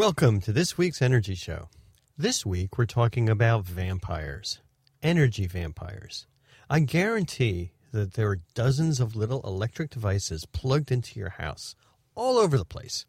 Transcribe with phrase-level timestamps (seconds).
[0.00, 1.68] Welcome to this week's Energy Show.
[2.16, 4.60] This week we're talking about vampires,
[5.02, 6.26] energy vampires.
[6.70, 11.76] I guarantee that there are dozens of little electric devices plugged into your house
[12.14, 13.04] all over the place.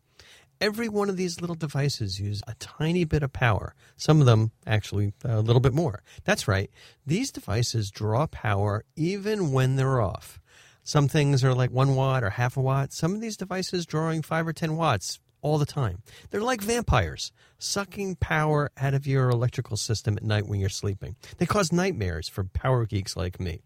[0.60, 3.74] Every one of these little devices use a tiny bit of power.
[3.96, 6.04] Some of them actually a little bit more.
[6.26, 6.70] That's right.
[7.08, 10.42] These devices draw power even when they're off.
[10.84, 12.92] Some things are like one watt or half a watt.
[12.92, 16.00] Some of these devices drawing five or ten watts all the time.
[16.30, 17.32] They're like vampires,
[17.62, 21.16] sucking power out of your electrical system at night when you're sleeping.
[21.38, 23.62] They cause nightmares for power geeks like me.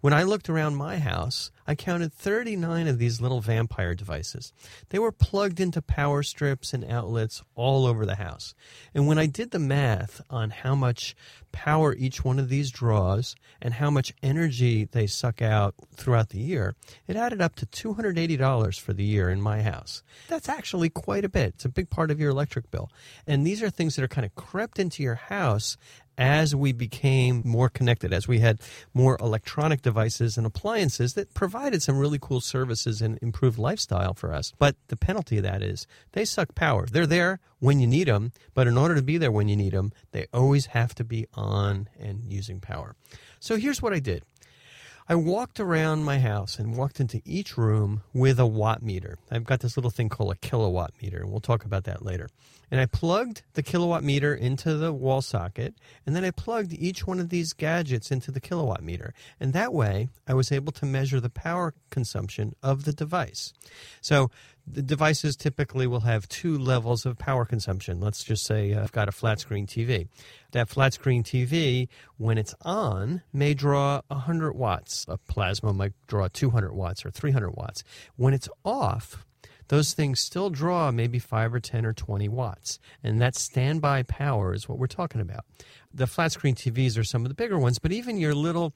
[0.00, 4.52] When I looked around my house, I counted 39 of these little vampire devices.
[4.90, 8.54] They were plugged into power strips and outlets all over the house.
[8.94, 11.16] And when I did the math on how much
[11.50, 16.38] power each one of these draws and how much energy they suck out throughout the
[16.38, 16.76] year,
[17.08, 20.02] it added up to $280 for the year in my house.
[20.28, 21.54] That's actually quite a bit.
[21.54, 22.90] It's a big part of your electric bill.
[23.26, 25.76] And these are things that are kind of crept into your house
[26.18, 28.60] as we became more connected, as we had
[28.94, 34.32] more electronic devices and appliances that provided some really cool services and improved lifestyle for
[34.32, 34.52] us.
[34.58, 36.86] But the penalty of that is they suck power.
[36.86, 39.72] They're there when you need them, but in order to be there when you need
[39.72, 42.96] them, they always have to be on and using power.
[43.40, 44.22] So here's what I did.
[45.08, 49.18] I walked around my house and walked into each room with a watt meter.
[49.30, 52.28] I've got this little thing called a kilowatt meter, and we'll talk about that later.
[52.72, 57.06] And I plugged the kilowatt meter into the wall socket, and then I plugged each
[57.06, 59.14] one of these gadgets into the kilowatt meter.
[59.38, 63.52] And that way, I was able to measure the power consumption of the device.
[64.00, 64.32] So
[64.66, 68.00] the devices typically will have two levels of power consumption.
[68.00, 70.08] Let's just say I've got a flat screen TV.
[70.52, 75.06] That flat screen TV, when it's on, may draw 100 watts.
[75.08, 77.84] A plasma might draw 200 watts or 300 watts.
[78.16, 79.24] When it's off,
[79.68, 82.78] those things still draw maybe 5 or 10 or 20 watts.
[83.02, 85.44] And that standby power is what we're talking about.
[85.96, 88.74] The flat screen TVs are some of the bigger ones, but even your little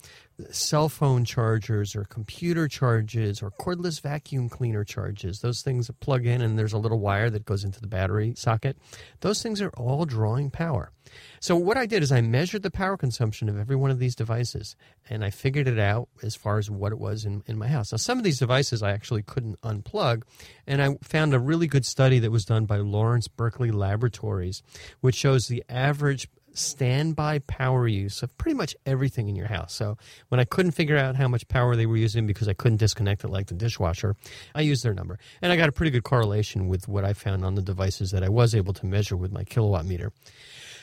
[0.50, 6.24] cell phone chargers or computer charges or cordless vacuum cleaner charges, those things that plug
[6.24, 8.78] in and there's a little wire that goes into the battery socket,
[9.20, 10.92] those things are all drawing power.
[11.40, 14.14] So what I did is I measured the power consumption of every one of these
[14.14, 14.76] devices
[15.08, 17.92] and I figured it out as far as what it was in, in my house.
[17.92, 20.22] Now some of these devices I actually couldn't unplug
[20.66, 24.62] and I found a really good study that was done by Lawrence Berkeley Laboratories
[25.00, 29.74] which shows the average standby power use of pretty much everything in your house.
[29.74, 29.96] So
[30.28, 33.24] when I couldn't figure out how much power they were using because I couldn't disconnect
[33.24, 34.16] it like the dishwasher,
[34.54, 35.18] I used their number.
[35.42, 38.22] And I got a pretty good correlation with what I found on the devices that
[38.22, 40.12] I was able to measure with my kilowatt meter.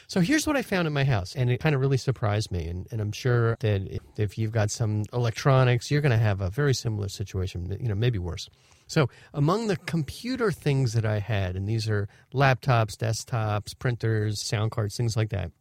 [0.08, 2.66] So here's what I found in my house, and it kind of really surprised me.
[2.68, 6.50] And, and I'm sure that if you've got some electronics, you're going to have a
[6.50, 8.50] very similar situation, you know, maybe worse.
[8.88, 14.72] So, among the computer things that I had, and these are laptops, desktops, printers, sound
[14.72, 15.52] cards, things like that,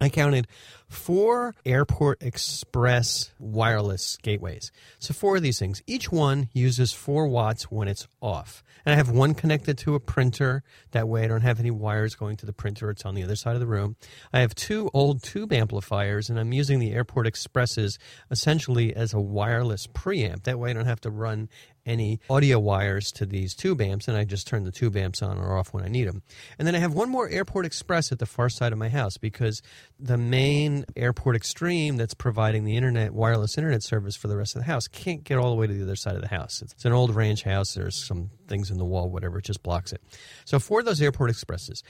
[0.00, 0.48] I counted
[0.88, 4.70] four Airport Express wireless gateways.
[4.98, 5.82] So, four of these things.
[5.86, 8.62] Each one uses four watts when it's off.
[8.84, 10.62] And I have one connected to a printer.
[10.90, 12.90] That way, I don't have any wires going to the printer.
[12.90, 13.96] It's on the other side of the room.
[14.32, 17.98] I have two old tube amplifiers, and I'm using the Airport Expresses
[18.30, 20.42] essentially as a wireless preamp.
[20.42, 21.48] That way, I don't have to run
[21.86, 25.38] any audio wires to these tube amps, and I just turn the tube amps on
[25.38, 26.22] or off when I need them.
[26.58, 29.16] And then I have one more Airport Express at the far side of my house
[29.16, 29.62] because
[29.98, 34.62] the main Airport Extreme that's providing the internet wireless internet service for the rest of
[34.62, 36.62] the house can't get all the way to the other side of the house.
[36.62, 37.74] It's, an old ranch house.
[37.74, 39.38] There's some things in the wall, whatever.
[39.38, 40.02] It just blocks it.
[40.44, 41.82] So for those Airport Expresses,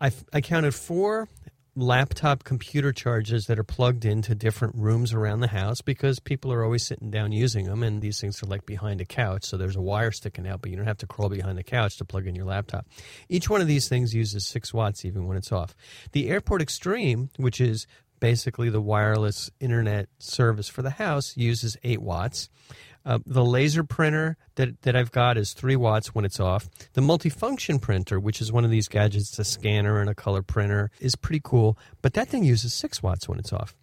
[0.00, 1.28] I, I counted four
[1.74, 6.62] laptop computer charges that are plugged into different rooms around the house because people are
[6.62, 9.76] always sitting down using them and these things are like behind a couch so there's
[9.76, 12.26] a wire sticking out but you don't have to crawl behind the couch to plug
[12.26, 12.86] in your laptop.
[13.30, 15.74] Each one of these things uses 6 watts even when it's off.
[16.12, 17.86] The airport extreme which is
[18.22, 22.48] basically the wireless internet service for the house uses 8 watts
[23.04, 26.68] uh, the laser printer that, that I've got is 3 watts when it's off.
[26.92, 30.90] The multifunction printer, which is one of these gadgets a scanner and a color printer,
[31.00, 33.74] is pretty cool, but that thing uses 6 watts when it's off.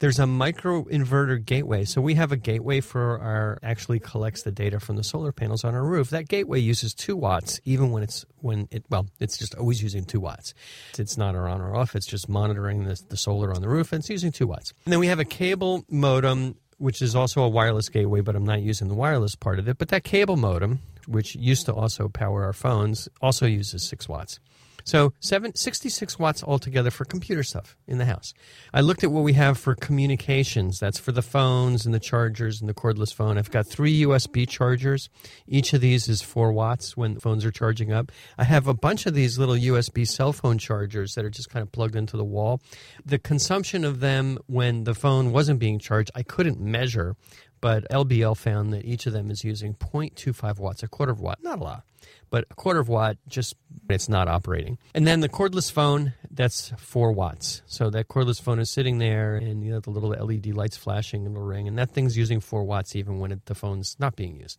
[0.00, 1.84] There's a micro inverter gateway.
[1.84, 5.62] So we have a gateway for our actually collects the data from the solar panels
[5.62, 6.08] on our roof.
[6.08, 10.04] That gateway uses two watts, even when it's when it well, it's just always using
[10.04, 10.54] two watts.
[10.98, 11.94] It's not on or off.
[11.94, 14.72] It's just monitoring the, the solar on the roof, and it's using two watts.
[14.86, 18.46] And then we have a cable modem which is also a wireless gateway, but I'm
[18.46, 19.76] not using the wireless part of it.
[19.76, 24.40] But that cable modem, which used to also power our phones, also uses six watts.
[24.84, 28.32] So seven, 66 watts altogether for computer stuff in the house.
[28.72, 30.78] I looked at what we have for communications.
[30.78, 33.38] That's for the phones and the chargers and the cordless phone.
[33.38, 35.08] I've got three USB chargers.
[35.46, 38.12] Each of these is four watts when the phones are charging up.
[38.38, 41.62] I have a bunch of these little USB cell phone chargers that are just kind
[41.62, 42.60] of plugged into the wall.
[43.04, 47.16] The consumption of them when the phone wasn't being charged, I couldn't measure,
[47.60, 51.38] but LBL found that each of them is using 0.25 watts, a quarter of watt,
[51.42, 51.84] not a lot
[52.30, 53.54] but a quarter of watt just
[53.88, 54.78] it's not operating.
[54.94, 57.62] And then the cordless phone, that's four watts.
[57.66, 61.26] So that cordless phone is sitting there, and you know the little LED lights flashing
[61.26, 64.16] and the ring, and that thing's using four watts even when it, the phone's not
[64.16, 64.58] being used.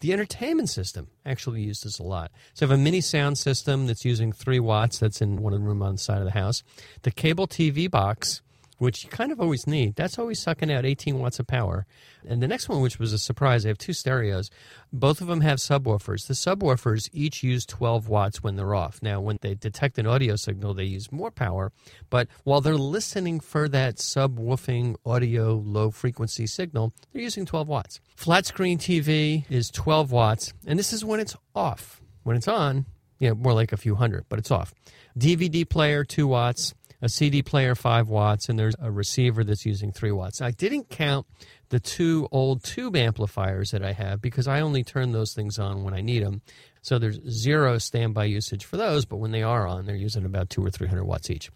[0.00, 2.30] The entertainment system actually uses a lot.
[2.52, 4.98] So I have a mini sound system that's using three watts.
[4.98, 6.62] That's in one of the room on the side of the house.
[7.00, 8.42] The cable TV box
[8.78, 9.94] which you kind of always need.
[9.96, 11.86] That's always sucking out 18 watts of power.
[12.26, 14.50] And the next one, which was a surprise, I have two stereos.
[14.92, 16.26] Both of them have subwoofers.
[16.26, 19.00] The subwoofers each use 12 watts when they're off.
[19.02, 21.72] Now, when they detect an audio signal, they use more power.
[22.10, 28.00] But while they're listening for that subwoofing audio low frequency signal, they're using 12 watts.
[28.14, 32.00] Flat screen TV is 12 watts, and this is when it's off.
[32.24, 32.86] When it's on,
[33.20, 34.74] you know, more like a few hundred, but it's off.
[35.16, 39.92] DVD player, 2 watts a CD player 5 watts, and there's a receiver that's using
[39.92, 40.40] 3 watts.
[40.40, 41.26] I didn't count
[41.68, 45.82] the two old tube amplifiers that I have because I only turn those things on
[45.82, 46.42] when I need them.
[46.82, 50.50] So there's zero standby usage for those, but when they are on, they're using about
[50.50, 51.50] two or 300 watts each.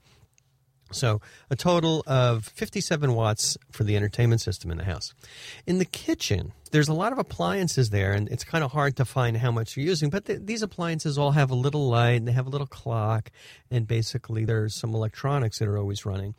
[0.92, 1.20] So
[1.50, 5.14] a total of 57 watts for the entertainment system in the house.
[5.66, 9.04] In the kitchen, there's a lot of appliances there, and it's kind of hard to
[9.04, 10.10] find how much you're using.
[10.10, 13.30] But th- these appliances all have a little light, and they have a little clock,
[13.70, 16.34] and basically there's some electronics that are always running.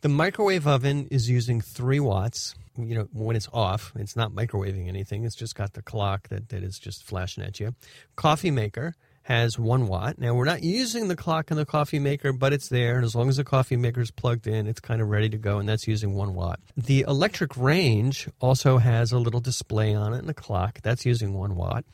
[0.00, 2.54] The microwave oven is using three watts.
[2.78, 5.24] You know, when it's off, it's not microwaving anything.
[5.24, 7.74] It's just got the clock that, that is just flashing at you.
[8.16, 8.94] Coffee maker
[9.26, 10.20] has one watt.
[10.20, 12.94] Now, we're not using the clock in the coffee maker, but it's there.
[12.94, 15.36] And as long as the coffee maker is plugged in, it's kind of ready to
[15.36, 16.60] go, and that's using one watt.
[16.76, 20.78] The electric range also has a little display on it and a clock.
[20.82, 21.84] That's using one watt.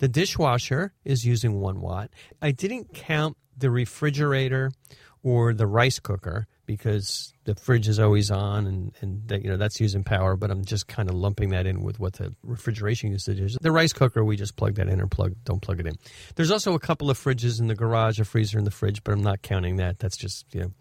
[0.00, 2.10] The dishwasher is using one watt.
[2.42, 4.70] I didn't count the refrigerator
[5.22, 9.58] or the rice cooker because the fridge is always on and, and that, you know
[9.58, 13.10] that's using power but i'm just kind of lumping that in with what the refrigeration
[13.12, 13.58] usage is.
[13.60, 15.96] The rice cooker we just plug that in or plug don't plug it in.
[16.34, 19.12] There's also a couple of fridges in the garage a freezer in the fridge but
[19.12, 19.98] i'm not counting that.
[19.98, 20.72] That's just you know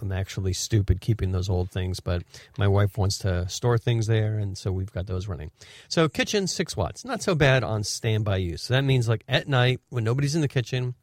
[0.00, 2.22] i'm actually stupid keeping those old things but
[2.58, 5.52] my wife wants to store things there and so we've got those running.
[5.88, 8.62] So kitchen six watts not so bad on standby use.
[8.62, 10.94] So that means like at night when nobody's in the kitchen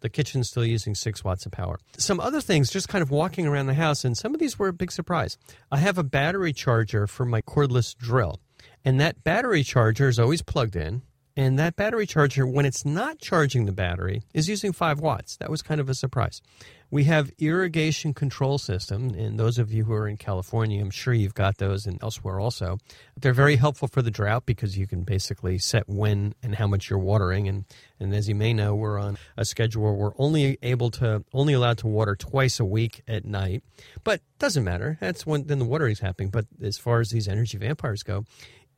[0.00, 1.78] the kitchen's still using six watts of power.
[1.98, 4.68] Some other things, just kind of walking around the house, and some of these were
[4.68, 5.38] a big surprise.
[5.70, 8.40] I have a battery charger for my cordless drill,
[8.84, 11.02] and that battery charger is always plugged in.
[11.36, 15.36] And that battery charger, when it's not charging the battery, is using 5 watts.
[15.36, 16.40] That was kind of a surprise.
[16.88, 21.12] We have irrigation control system, and those of you who are in California, I'm sure
[21.12, 22.78] you've got those and elsewhere also.
[23.20, 26.88] They're very helpful for the drought because you can basically set when and how much
[26.88, 27.48] you're watering.
[27.48, 27.64] And,
[27.98, 31.54] and as you may know, we're on a schedule where we're only able to only
[31.54, 33.64] allowed to water twice a week at night.
[34.04, 34.96] But doesn't matter.
[35.00, 36.30] That's when then the watering is happening.
[36.30, 38.24] But as far as these energy vampires go,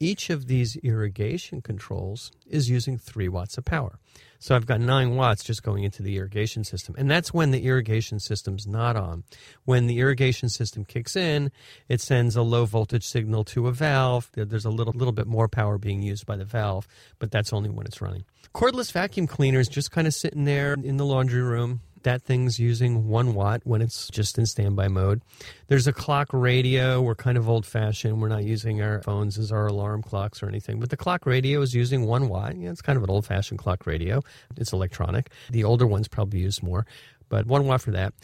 [0.01, 3.99] each of these irrigation controls is using three watts of power.
[4.39, 6.95] So I've got nine watts just going into the irrigation system.
[6.97, 9.25] And that's when the irrigation system's not on.
[9.65, 11.51] When the irrigation system kicks in,
[11.89, 14.31] it sends a low voltage signal to a valve.
[14.35, 16.87] There's a little, little bit more power being used by the valve,
[17.19, 18.25] but that's only when it's running.
[18.55, 23.09] Cordless vacuum cleaners just kind of sitting there in the laundry room that thing's using
[23.09, 25.23] one watt when it's just in standby mode.
[25.69, 27.01] There's a clock radio.
[27.01, 28.21] We're kind of old fashioned.
[28.21, 30.81] We're not using our phones as our alarm clocks or anything.
[30.81, 32.57] But the clock radio is using one watt.
[32.57, 34.23] Yeah, it's kind of an old fashioned clock radio.
[34.57, 35.31] It's electronic.
[35.51, 36.87] The older ones probably use more
[37.29, 38.15] but one watt for that.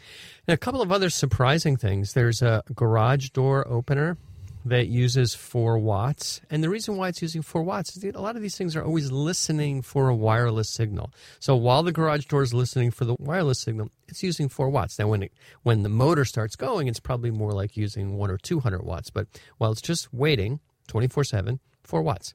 [0.46, 2.14] And a couple of other surprising things.
[2.14, 4.16] There's a garage door opener
[4.64, 6.40] that uses four watts.
[6.50, 8.74] And the reason why it's using four watts is that a lot of these things
[8.74, 11.12] are always listening for a wireless signal.
[11.38, 14.98] So while the garage door is listening for the wireless signal, it's using four watts.
[14.98, 18.38] Now, when it, when the motor starts going, it's probably more like using one or
[18.38, 19.10] two hundred watts.
[19.10, 19.26] But
[19.58, 22.34] while it's just waiting, twenty four seven, four watts.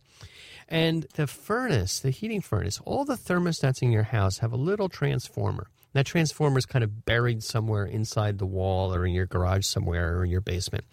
[0.68, 4.88] And the furnace, the heating furnace, all the thermostats in your house have a little
[4.88, 5.68] transformer.
[5.94, 10.18] That transformer is kind of buried somewhere inside the wall or in your garage somewhere
[10.18, 10.84] or in your basement.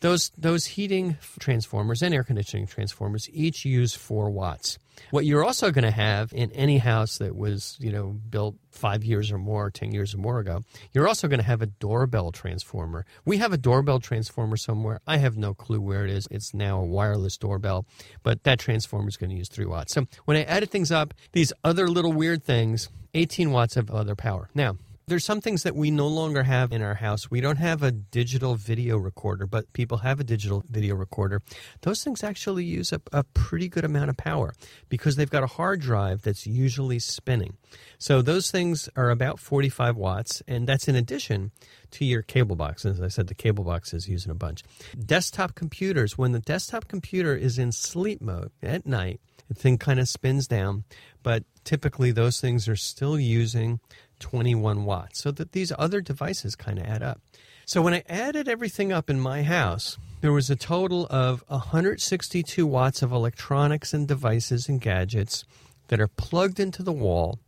[0.00, 4.78] Those, those heating transformers and air conditioning transformers each use 4 watts.
[5.10, 9.04] What you're also going to have in any house that was, you know, built five
[9.04, 12.32] years or more, 10 years or more ago, you're also going to have a doorbell
[12.32, 13.04] transformer.
[13.24, 15.00] We have a doorbell transformer somewhere.
[15.06, 16.28] I have no clue where it is.
[16.30, 17.86] It's now a wireless doorbell,
[18.22, 19.94] but that transformer is going to use 3 watts.
[19.94, 24.14] So when I added things up, these other little weird things 18 watts of other
[24.14, 24.48] power.
[24.54, 27.30] Now, There's some things that we no longer have in our house.
[27.30, 31.42] We don't have a digital video recorder, but people have a digital video recorder.
[31.82, 34.54] Those things actually use a, a pretty good amount of power
[34.88, 37.58] because they've got a hard drive that's usually spinning.
[37.98, 41.50] So those things are about 45 watts, and that's in addition
[41.92, 42.86] to your cable box.
[42.86, 44.62] As I said, the cable box is using a bunch.
[44.98, 50.00] Desktop computers, when the desktop computer is in sleep mode at night, the thing kind
[50.00, 50.84] of spins down,
[51.22, 53.80] but typically those things are still using
[54.20, 55.22] 21 watts.
[55.22, 57.20] So that these other devices kind of add up.
[57.66, 62.66] So when I added everything up in my house, there was a total of 162
[62.66, 65.44] watts of electronics and devices and gadgets
[65.88, 67.38] that are plugged into the wall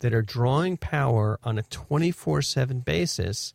[0.00, 3.54] that are drawing power on a 24 7 basis,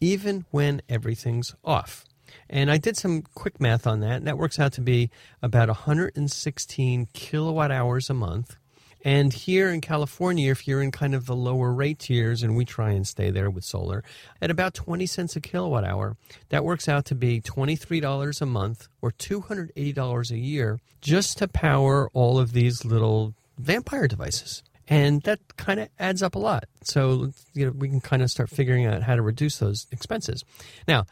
[0.00, 2.04] even when everything's off.
[2.48, 5.10] And I did some quick math on that, and that works out to be
[5.42, 8.56] about 116 kilowatt hours a month.
[9.04, 12.64] And here in California, if you're in kind of the lower rate tiers, and we
[12.64, 14.04] try and stay there with solar,
[14.42, 16.16] at about 20 cents a kilowatt hour,
[16.50, 22.10] that works out to be $23 a month or $280 a year just to power
[22.12, 24.62] all of these little vampire devices.
[24.86, 26.64] And that kind of adds up a lot.
[26.82, 30.44] So you know, we can kind of start figuring out how to reduce those expenses.
[30.88, 31.06] Now,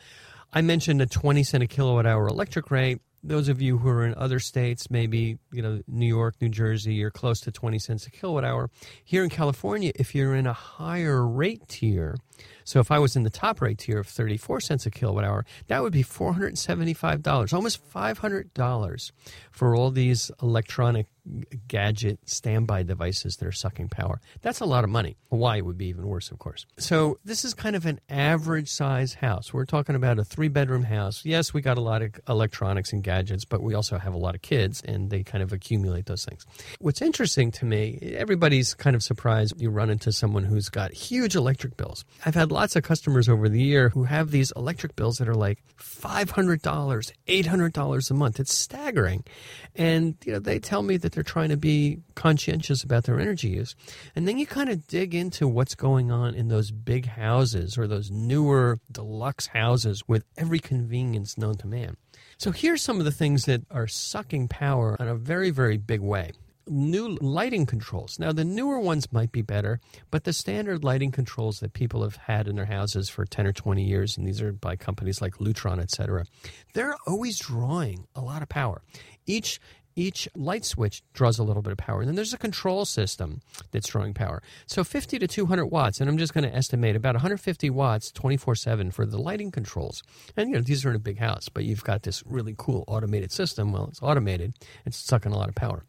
[0.52, 3.00] I mentioned a 20 cent a kilowatt hour electric rate.
[3.22, 6.94] Those of you who are in other states, maybe you know New York, New Jersey,
[6.94, 8.70] you're close to 20 cents a kilowatt hour.
[9.04, 12.16] Here in California, if you're in a higher rate tier,
[12.64, 15.44] so if I was in the top rate tier of 34 cents a kilowatt hour,
[15.68, 19.12] that would be $475, almost $500
[19.50, 21.06] for all these electronic
[21.66, 24.20] gadget standby devices that are sucking power.
[24.42, 25.16] That's a lot of money.
[25.30, 26.66] Hawaii would be even worse, of course.
[26.78, 29.52] So this is kind of an average size house.
[29.52, 31.24] We're talking about a three bedroom house.
[31.24, 34.34] Yes, we got a lot of electronics and gadgets, but we also have a lot
[34.34, 36.46] of kids and they kind of accumulate those things.
[36.80, 41.34] What's interesting to me, everybody's kind of surprised you run into someone who's got huge
[41.34, 42.04] electric bills.
[42.28, 45.34] I've had lots of customers over the year who have these electric bills that are
[45.34, 48.38] like $500, $800 a month.
[48.38, 49.24] It's staggering.
[49.74, 53.48] And you know, they tell me that they're trying to be conscientious about their energy
[53.48, 53.74] use.
[54.14, 57.86] And then you kind of dig into what's going on in those big houses or
[57.86, 61.96] those newer deluxe houses with every convenience known to man.
[62.36, 66.00] So here's some of the things that are sucking power in a very, very big
[66.02, 66.32] way
[66.68, 68.18] new lighting controls.
[68.18, 72.16] Now, the newer ones might be better, but the standard lighting controls that people have
[72.16, 75.34] had in their houses for 10 or 20 years, and these are by companies like
[75.38, 76.24] Lutron, etc.,
[76.74, 78.82] they're always drawing a lot of power.
[79.26, 79.60] Each
[79.98, 82.00] each light switch draws a little bit of power.
[82.00, 83.40] And then there's a control system
[83.72, 84.42] that's drawing power.
[84.66, 88.54] So 50 to 200 watts, and I'm just going to estimate about 150 watts 24
[88.54, 90.02] 7 for the lighting controls.
[90.36, 92.84] And, you know, these are in a big house, but you've got this really cool
[92.86, 93.72] automated system.
[93.72, 94.54] Well, it's automated,
[94.86, 95.84] it's sucking a lot of power.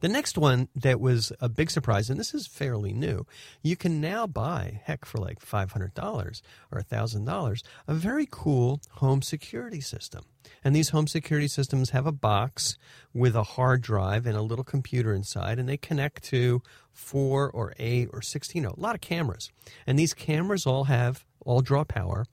[0.00, 3.26] The next one that was a big surprise, and this is fairly new,
[3.62, 9.80] you can now buy, heck, for like $500 or $1,000, a very cool home security
[9.80, 10.24] system.
[10.62, 12.78] And these home security systems have a box
[13.12, 16.62] with a hard drive and a little computer inside, and they connect to
[16.92, 19.50] four or eight or 16, a lot of cameras.
[19.84, 22.24] And these cameras all have, all draw power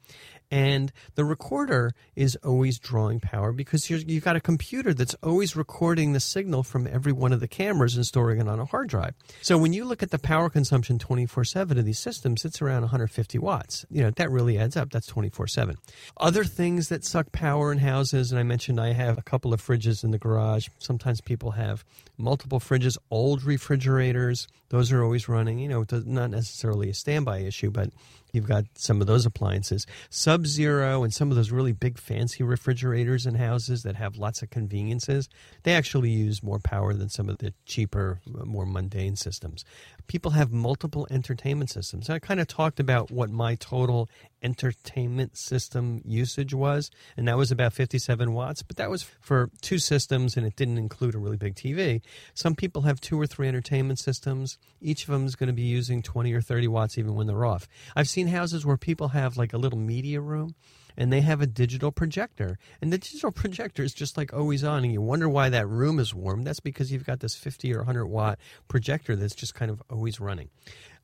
[0.52, 6.14] and the recorder is always drawing power because you've got a computer that's always recording
[6.14, 9.14] the signal from every one of the cameras and storing it on a hard drive.
[9.42, 12.82] So when you look at the power consumption 24 7 of these systems, it's around
[12.82, 13.86] 150 watts.
[13.90, 14.92] You know, that really adds up.
[14.92, 15.76] That's 24 7.
[16.18, 19.62] Other things that suck power in houses, and I mentioned I have a couple of
[19.62, 20.68] fridges in the garage.
[20.80, 21.84] Sometimes people have
[22.18, 24.48] multiple fridges, old refrigerators.
[24.70, 25.60] Those are always running.
[25.60, 27.90] You know, not necessarily a standby issue, but
[28.36, 29.86] You've got some of those appliances.
[30.10, 34.42] Sub Zero and some of those really big fancy refrigerators in houses that have lots
[34.42, 35.30] of conveniences,
[35.64, 39.66] they actually use more power than some of the cheaper, more mundane systems.
[40.08, 42.10] People have multiple entertainment systems.
[42.10, 44.10] I kind of talked about what my total
[44.44, 49.80] entertainment system usage was, and that was about 57 watts, but that was for two
[49.80, 52.02] systems and it didn't include a really big TV.
[52.36, 54.60] Some people have two or three entertainment systems.
[54.80, 57.46] Each of them is going to be using 20 or 30 watts even when they're
[57.46, 57.68] off.
[57.96, 60.56] I've seen houses where people have like a little media room
[60.98, 62.58] and they have a digital projector.
[62.82, 66.00] And the digital projector is just like always on, and you wonder why that room
[66.00, 66.44] is warm.
[66.44, 70.20] That's because you've got this 50 or 100 watt projector that's just kind of always
[70.20, 70.50] running.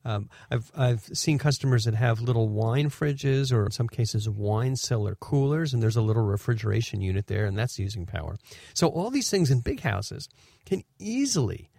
[0.03, 4.75] Um, I've I've seen customers that have little wine fridges, or in some cases, wine
[4.75, 8.37] cellar coolers, and there's a little refrigeration unit there, and that's using power.
[8.73, 10.27] So all these things in big houses
[10.65, 11.69] can easily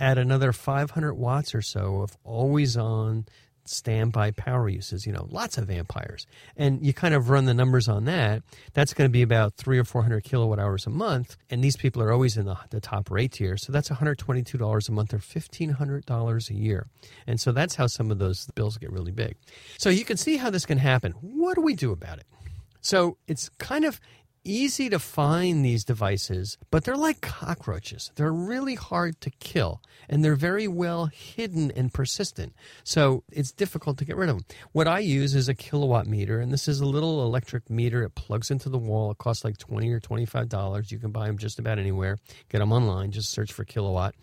[0.00, 3.26] add another 500 watts or so of always on
[3.68, 6.26] standby power uses, you know, lots of vampires.
[6.56, 8.42] And you kind of run the numbers on that.
[8.74, 11.36] That's going to be about three or 400 kilowatt hours a month.
[11.50, 13.56] And these people are always in the, the top rate tier.
[13.56, 16.86] So that's $122 a month or $1,500 a year.
[17.26, 19.36] And so that's how some of those bills get really big.
[19.78, 21.12] So you can see how this can happen.
[21.20, 22.26] What do we do about it?
[22.80, 24.00] So it's kind of
[24.48, 28.10] easy to find these devices, but they're like cockroaches.
[28.16, 32.54] They're really hard to kill, and they're very well hidden and persistent.
[32.82, 34.46] So it's difficult to get rid of them.
[34.72, 38.02] What I use is a kilowatt meter, and this is a little electric meter.
[38.02, 39.10] It plugs into the wall.
[39.10, 40.90] It costs like twenty or twenty-five dollars.
[40.90, 42.18] You can buy them just about anywhere.
[42.48, 43.10] Get them online.
[43.10, 44.14] Just search for kilowatt,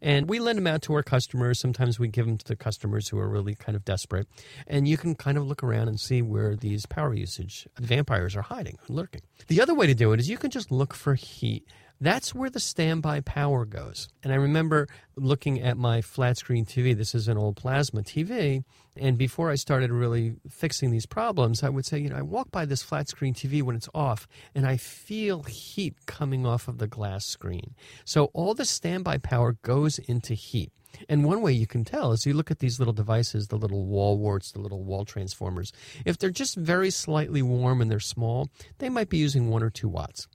[0.00, 1.58] and we lend them out to our customers.
[1.58, 4.28] Sometimes we give them to the customers who are really kind of desperate,
[4.68, 8.42] and you can kind of look around and see where these power usage vampires are
[8.42, 9.22] hiding, lurking.
[9.48, 11.66] The other way to do it is you can just look for heat.
[12.00, 14.08] That's where the standby power goes.
[14.24, 16.96] And I remember looking at my flat screen TV.
[16.96, 18.64] This is an old plasma TV.
[18.96, 22.50] And before I started really fixing these problems, I would say, you know, I walk
[22.50, 26.78] by this flat screen TV when it's off and I feel heat coming off of
[26.78, 27.76] the glass screen.
[28.04, 30.72] So all the standby power goes into heat.
[31.08, 33.86] And one way you can tell is you look at these little devices, the little
[33.86, 35.72] wall warts, the little wall transformers.
[36.04, 39.70] If they're just very slightly warm and they're small, they might be using one or
[39.70, 40.28] two watts.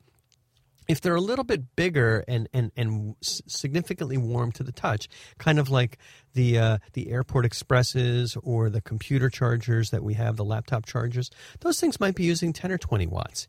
[0.87, 5.59] If they're a little bit bigger and, and, and significantly warm to the touch, kind
[5.59, 5.97] of like
[6.33, 11.29] the uh, the airport expresses or the computer chargers that we have, the laptop chargers,
[11.59, 13.47] those things might be using 10 or 20 watts.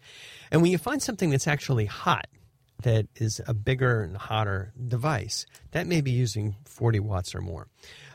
[0.50, 2.27] And when you find something that's actually hot,
[2.82, 7.68] that is a bigger and hotter device, that may be using 40 watts or more.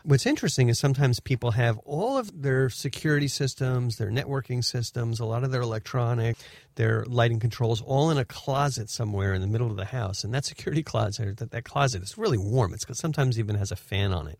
[0.04, 5.26] What's interesting is sometimes people have all of their security systems, their networking systems, a
[5.26, 6.36] lot of their electronic,
[6.76, 10.24] their lighting controls all in a closet somewhere in the middle of the house.
[10.24, 12.74] And that security closet, that, that closet is really warm.
[12.74, 14.40] It's sometimes even has a fan on it.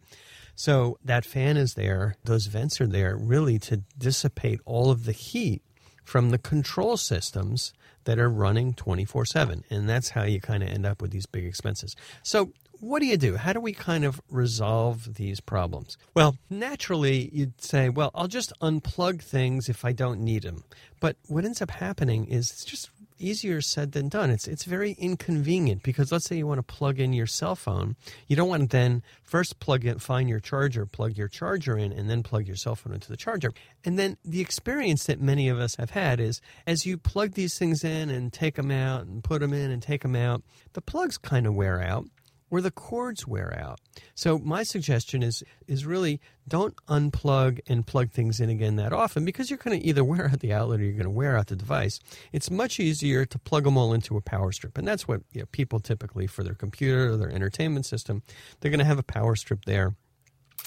[0.56, 5.12] So that fan is there, those vents are there really to dissipate all of the
[5.12, 5.64] heat
[6.04, 7.74] from the control systems
[8.06, 9.64] that are running 24 7.
[9.70, 11.96] And that's how you kind of end up with these big expenses.
[12.24, 13.38] So, what do you do?
[13.38, 15.98] How do we kind of resolve these problems?
[16.14, 20.66] Well, naturally, you'd say, well, I'll just unplug things if I don't need them.
[21.00, 24.30] But what ends up happening is it's just easier said than done.
[24.30, 27.96] It's it's very inconvenient because let's say you want to plug in your cell phone,
[28.28, 31.92] you don't want to then first plug in, find your charger, plug your charger in,
[31.92, 33.52] and then plug your cell phone into the charger.
[33.84, 37.58] And then the experience that many of us have had is as you plug these
[37.58, 40.82] things in and take them out and put them in and take them out, the
[40.82, 42.08] plugs kind of wear out
[42.54, 43.80] where the cords wear out.
[44.14, 49.26] So my suggestion is is really don't unplug and plug things in again that often
[49.26, 51.48] because you're going to either wear out the outlet or you're going to wear out
[51.48, 52.00] the device.
[52.32, 55.40] It's much easier to plug them all into a power strip, and that's what you
[55.42, 58.22] know, people typically for their computer or their entertainment system,
[58.60, 59.96] they're going to have a power strip there.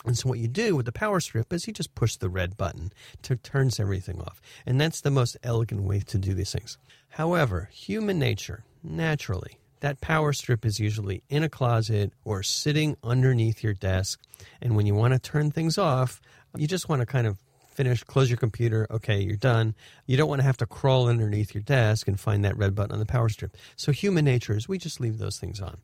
[0.05, 2.57] And so what you do with the power strip is you just push the red
[2.57, 4.43] button to turns everything off.
[4.67, 6.79] And that's the most elegant way to do these things.
[7.11, 13.63] However, human nature, naturally, that power strip is usually in a closet or sitting underneath
[13.63, 14.21] your desk.
[14.61, 16.21] And when you want to turn things off,
[16.57, 17.39] you just want to kind of
[17.77, 19.75] finish, close your computer, okay, you're done.
[20.07, 22.93] You don't want to have to crawl underneath your desk and find that red button
[22.93, 23.55] on the power strip.
[23.77, 25.77] So human nature is we just leave those things on.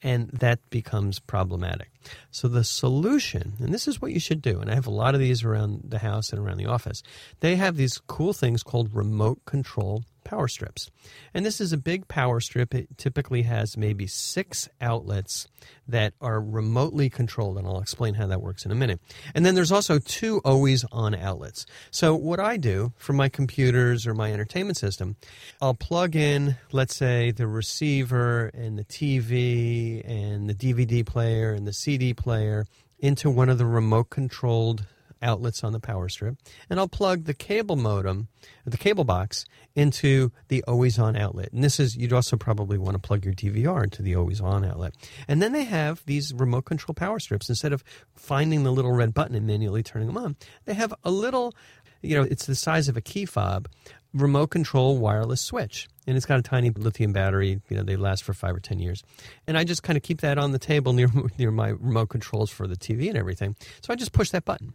[0.00, 1.90] And that becomes problematic.
[2.30, 5.14] So the solution, and this is what you should do, and I have a lot
[5.14, 7.02] of these around the house and around the office,
[7.40, 10.90] they have these cool things called remote control power strips.
[11.34, 12.72] And this is a big power strip.
[12.72, 15.48] It typically has maybe six outlets
[15.88, 19.00] that are remotely controlled, and I'll explain how that works in a minute.
[19.34, 21.66] And then there's also two always on outlets.
[21.90, 25.16] So, what I do for my computers or my entertainment system,
[25.60, 31.66] I'll plug in, let's say, the receiver and the TV and the DVD player and
[31.66, 32.66] the CD player
[33.00, 34.86] into one of the remote controlled
[35.22, 36.36] outlets on the power strip,
[36.68, 38.28] and I'll plug the cable modem,
[38.64, 41.52] the cable box, into the always on outlet.
[41.52, 44.64] And this is, you'd also probably want to plug your DVR into the always on
[44.64, 44.94] outlet.
[45.28, 47.48] And then they have these remote control power strips.
[47.48, 51.10] Instead of finding the little red button and manually turning them on, they have a
[51.10, 51.54] little,
[52.02, 53.68] you know, it's the size of a key fob,
[54.12, 55.88] remote control wireless switch.
[56.06, 57.60] And it's got a tiny lithium battery.
[57.68, 59.04] You know, they last for five or 10 years.
[59.46, 62.50] And I just kind of keep that on the table near, near my remote controls
[62.50, 63.54] for the TV and everything.
[63.82, 64.74] So I just push that button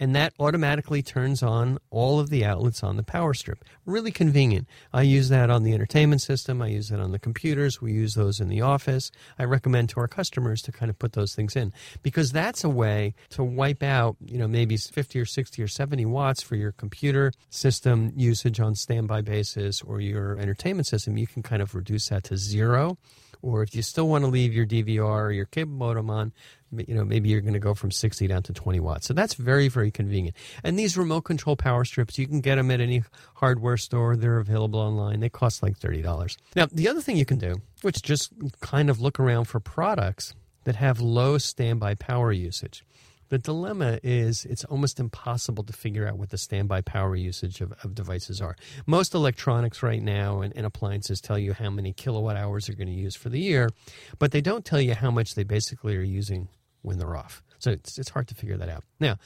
[0.00, 3.62] and that automatically turns on all of the outlets on the power strip.
[3.84, 4.66] Really convenient.
[4.94, 6.62] I use that on the entertainment system.
[6.62, 7.82] I use that on the computers.
[7.82, 9.12] We use those in the office.
[9.38, 12.70] I recommend to our customers to kind of put those things in because that's a
[12.70, 16.72] way to wipe out, you know, maybe 50 or 60 or 70 watts for your
[16.72, 21.18] computer system usage on standby basis or your entertainment system.
[21.18, 22.96] You can kind of reduce that to zero
[23.42, 26.32] or if you still want to leave your DVR or your cable modem on,
[26.76, 29.06] you know, maybe you're going to go from 60 down to 20 watts.
[29.06, 30.36] So that's very, very convenient.
[30.62, 33.02] And these remote control power strips, you can get them at any
[33.34, 34.16] hardware store.
[34.16, 35.20] They're available online.
[35.20, 36.36] They cost like $30.
[36.54, 40.34] Now, the other thing you can do, which just kind of look around for products
[40.64, 42.84] that have low standby power usage.
[43.30, 47.72] The dilemma is it's almost impossible to figure out what the standby power usage of,
[47.84, 48.56] of devices are.
[48.86, 52.88] Most electronics right now and, and appliances tell you how many kilowatt hours they're going
[52.88, 53.70] to use for the year,
[54.18, 56.48] but they don't tell you how much they basically are using
[56.82, 57.42] when they're off.
[57.60, 58.84] So it's, it's hard to figure that out.
[58.98, 59.18] Now,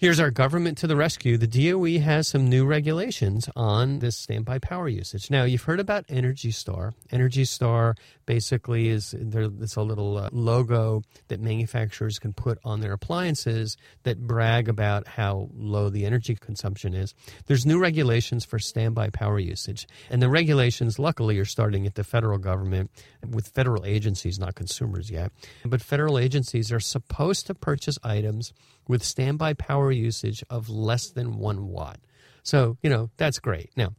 [0.00, 1.36] Here's our government to the rescue.
[1.36, 5.28] The DOE has some new regulations on this standby power usage.
[5.28, 6.94] Now, you've heard about Energy Star.
[7.10, 12.92] Energy Star basically is it's a little uh, logo that manufacturers can put on their
[12.92, 17.12] appliances that brag about how low the energy consumption is.
[17.46, 22.04] There's new regulations for standby power usage, and the regulations, luckily, are starting at the
[22.04, 22.92] federal government
[23.28, 25.32] with federal agencies, not consumers yet.
[25.64, 28.52] But federal agencies are supposed to purchase items
[28.86, 31.98] with standby power usage of less than one watt.
[32.42, 33.70] So, you know, that's great.
[33.76, 33.94] Now,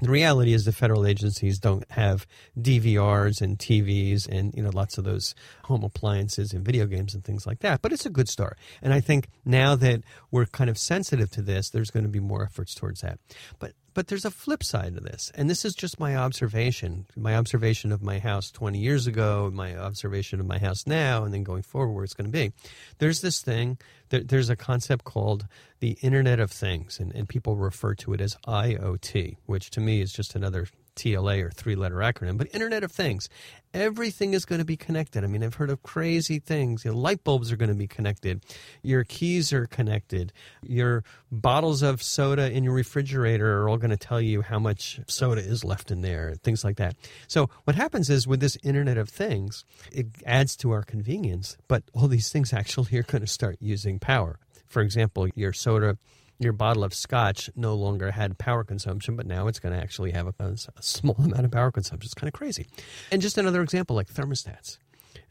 [0.00, 2.26] the reality is the federal agencies don't have
[2.58, 7.22] DVRs and TVs and you know lots of those home appliances and video games and
[7.22, 7.82] things like that.
[7.82, 11.42] But it's a good start, and I think now that we're kind of sensitive to
[11.42, 13.18] this, there's going to be more efforts towards that.
[13.58, 17.36] But but there's a flip side to this, and this is just my observation, my
[17.36, 21.42] observation of my house 20 years ago, my observation of my house now, and then
[21.42, 22.52] going forward where it's going to be.
[22.98, 23.78] There's this thing,
[24.10, 25.46] there, there's a concept called
[25.80, 30.00] the Internet of Things, and, and people refer to it as IoT, which to me
[30.00, 33.28] is just another TLA or three letter acronym, but Internet of Things.
[33.72, 35.22] Everything is going to be connected.
[35.22, 36.84] I mean, I've heard of crazy things.
[36.84, 38.42] You know, light bulbs are going to be connected.
[38.82, 40.32] Your keys are connected.
[40.62, 45.00] Your bottles of soda in your refrigerator are all going to tell you how much
[45.06, 46.96] soda is left in there, things like that.
[47.28, 51.84] So, what happens is with this Internet of Things, it adds to our convenience, but
[51.94, 54.38] all these things actually are going to start using power.
[54.66, 55.96] For example, your soda
[56.40, 60.10] your bottle of scotch no longer had power consumption, but now it's going to actually
[60.12, 62.06] have a, a small amount of power consumption.
[62.06, 62.66] It's kind of crazy.
[63.12, 64.78] And just another example, like thermostats.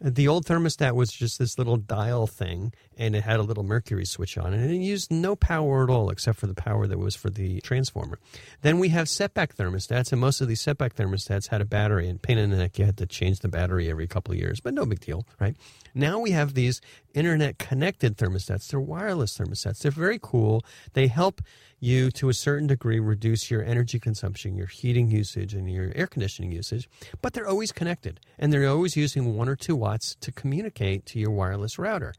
[0.01, 4.05] The old thermostat was just this little dial thing, and it had a little mercury
[4.05, 6.97] switch on it, and it used no power at all except for the power that
[6.97, 8.17] was for the transformer.
[8.61, 12.21] Then we have setback thermostats, and most of these setback thermostats had a battery, and
[12.21, 14.73] pain in the neck, you had to change the battery every couple of years, but
[14.73, 15.57] no big deal, right?
[15.93, 16.79] Now we have these
[17.13, 18.69] internet connected thermostats.
[18.69, 19.79] They're wireless thermostats.
[19.79, 20.63] They're very cool.
[20.93, 21.41] They help
[21.79, 26.07] you to a certain degree reduce your energy consumption, your heating usage, and your air
[26.07, 26.89] conditioning usage,
[27.21, 31.19] but they're always connected and they're always using one or two watts to communicate to
[31.19, 32.13] your wireless router.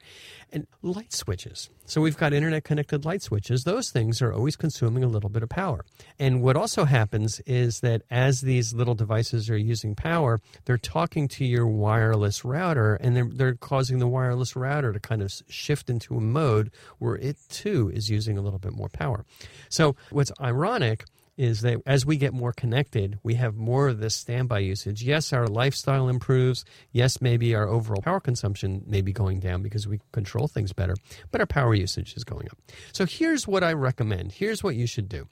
[0.53, 1.71] And light switches.
[1.87, 3.65] So we've got internet connected light switches.
[3.65, 5.85] Those things are always consuming a little bit of power.
[6.19, 11.27] And what also happens is that as these little devices are using power, they're talking
[11.29, 15.91] to your wireless router and they're, they're causing the wireless router to kind of shift
[15.91, 19.25] into a mode where it too is using a little bit more power.
[19.69, 21.05] So what's ironic
[21.41, 25.03] is that as we get more connected, we have more of this standby usage.
[25.03, 26.67] Yes, our lifestyle improves.
[26.93, 30.95] Yes, maybe our overall power consumption may be going down because we control things better,
[31.31, 32.59] but our power usage is going up.
[32.93, 34.33] So here's what I recommend.
[34.33, 35.29] Here's what you should do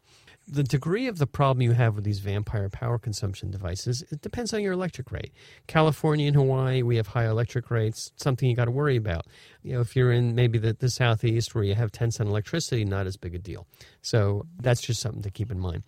[0.51, 4.55] the degree of the problem you have with these vampire power consumption devices it depends
[4.55, 5.33] on your electric rate.
[5.67, 9.27] California and hawaii we have high electric rates something you got to worry about.
[9.63, 12.85] You know if you're in maybe the, the southeast where you have 10 cent electricity
[12.85, 13.67] not as big a deal.
[14.03, 15.83] So that's just something to keep in mind.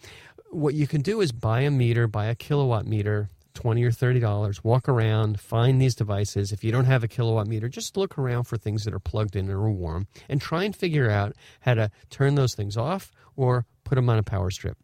[0.51, 4.21] What you can do is buy a meter buy a kilowatt meter 20 or 30
[4.21, 6.53] dollars walk around find these devices.
[6.53, 9.37] If you don't have a kilowatt meter just look around for things that are plugged
[9.37, 13.65] in or warm and try and figure out how to turn those things off or
[13.91, 14.79] put them on a power strip.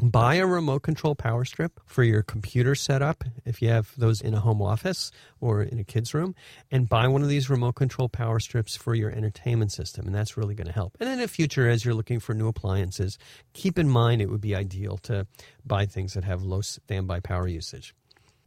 [0.00, 4.32] Buy a remote control power strip for your computer setup if you have those in
[4.32, 6.34] a home office or in a kid's room
[6.70, 10.38] and buy one of these remote control power strips for your entertainment system and that's
[10.38, 10.96] really going to help.
[10.98, 13.18] And in the future as you're looking for new appliances
[13.52, 15.26] keep in mind it would be ideal to
[15.66, 17.94] buy things that have low standby power usage.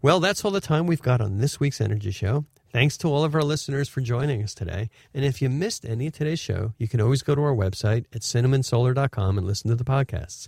[0.01, 2.45] Well that's all the time we've got on this week's energy show
[2.75, 4.89] Thanks to all of our listeners for joining us today.
[5.13, 8.03] And if you missed any of today's show, you can always go to our website
[8.13, 10.45] at cinnamonsolar.com and listen to the podcasts.